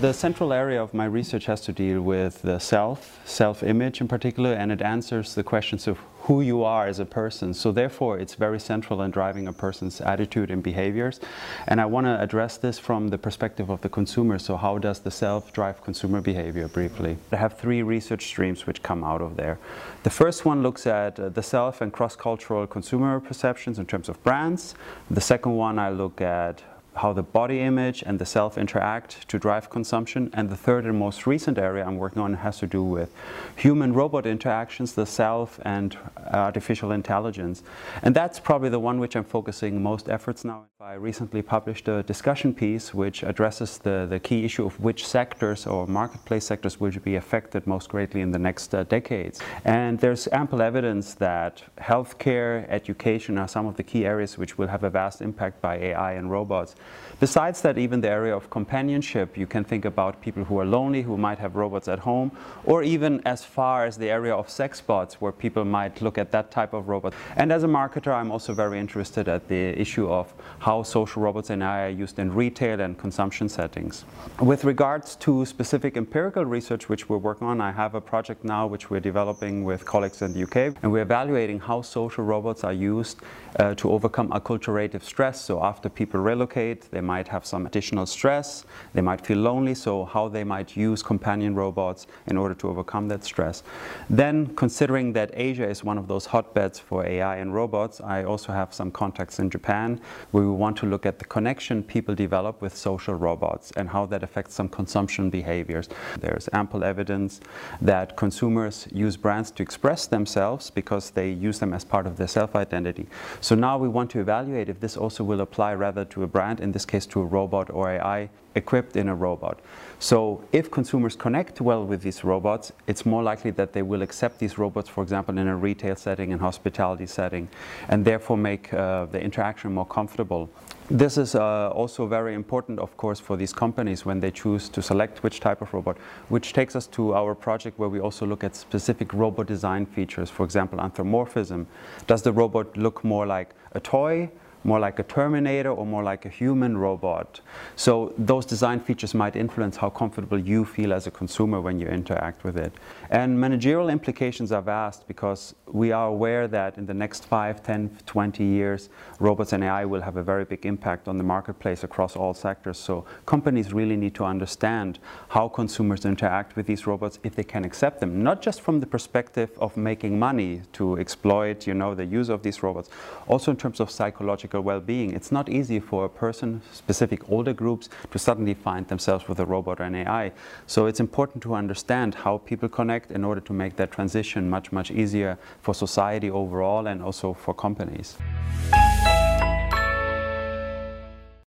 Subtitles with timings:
[0.00, 4.54] The central area of my research has to deal with the self, self-image in particular,
[4.54, 7.52] and it answers the questions of who you are as a person.
[7.52, 11.20] So therefore, it's very central in driving a person's attitude and behaviors.
[11.66, 14.38] And I want to address this from the perspective of the consumer.
[14.38, 17.18] So how does the self drive consumer behavior briefly?
[17.30, 19.58] I have three research streams which come out of there.
[20.04, 24.22] The first one looks at uh, the self and cross-cultural consumer perceptions in terms of
[24.24, 24.74] brands.
[25.10, 26.62] The second one I look at
[27.00, 30.30] how the body image and the self interact to drive consumption.
[30.34, 33.10] And the third and most recent area I'm working on has to do with
[33.56, 35.96] human robot interactions, the self, and
[36.32, 37.62] artificial intelligence.
[38.02, 40.66] And that's probably the one which I'm focusing most efforts now.
[40.82, 45.66] I recently published a discussion piece which addresses the, the key issue of which sectors
[45.66, 49.40] or marketplace sectors will be affected most greatly in the next uh, decades.
[49.66, 54.68] And there's ample evidence that healthcare, education are some of the key areas which will
[54.68, 56.74] have a vast impact by AI and robots.
[57.20, 61.02] Besides that, even the area of companionship, you can think about people who are lonely,
[61.02, 62.32] who might have robots at home,
[62.64, 66.30] or even as far as the area of sex bots, where people might look at
[66.32, 67.12] that type of robot.
[67.36, 71.50] And as a marketer, I'm also very interested at the issue of how social robots
[71.50, 74.06] and AI are used in retail and consumption settings.
[74.40, 78.66] With regards to specific empirical research which we're working on, I have a project now
[78.66, 82.72] which we're developing with colleagues in the UK, and we're evaluating how social robots are
[82.72, 83.18] used
[83.58, 85.38] uh, to overcome acculturative stress.
[85.38, 90.04] So after people relocate, they might have some additional stress, they might feel lonely, so
[90.04, 93.62] how they might use companion robots in order to overcome that stress.
[94.08, 98.52] Then, considering that Asia is one of those hotbeds for AI and robots, I also
[98.52, 102.60] have some contacts in Japan where we want to look at the connection people develop
[102.62, 105.88] with social robots and how that affects some consumption behaviors.
[106.20, 107.40] There's ample evidence
[107.80, 112.28] that consumers use brands to express themselves because they use them as part of their
[112.28, 113.08] self-identity.
[113.40, 116.59] So now we want to evaluate if this also will apply rather to a brand,
[116.60, 119.60] in this case to a robot or AI equipped in a robot.
[119.98, 124.38] So if consumers connect well with these robots, it's more likely that they will accept
[124.38, 127.48] these robots, for example, in a retail setting, and hospitality setting,
[127.88, 130.48] and therefore make uh, the interaction more comfortable.
[130.90, 134.82] This is uh, also very important, of course, for these companies when they choose to
[134.82, 135.96] select which type of robot,
[136.30, 140.30] which takes us to our project where we also look at specific robot design features,
[140.30, 141.68] for example, anthropomorphism.
[142.08, 144.30] Does the robot look more like a toy
[144.64, 147.40] more like a Terminator or more like a human robot.
[147.76, 151.86] So those design features might influence how comfortable you feel as a consumer when you
[151.86, 152.72] interact with it.
[153.10, 157.98] And managerial implications are vast because we are aware that in the next 5, 10,
[158.06, 158.88] 20 years,
[159.18, 162.78] robots and AI will have a very big impact on the marketplace across all sectors.
[162.78, 167.64] So companies really need to understand how consumers interact with these robots if they can
[167.64, 172.04] accept them, not just from the perspective of making money to exploit you know, the
[172.04, 172.90] use of these robots,
[173.28, 175.14] also in terms of psychological psychological well-being.
[175.14, 179.44] It's not easy for a person, specific older groups, to suddenly find themselves with a
[179.46, 180.32] robot or an AI.
[180.66, 184.72] So it's important to understand how people connect in order to make that transition much,
[184.72, 188.16] much easier for society overall and also for companies.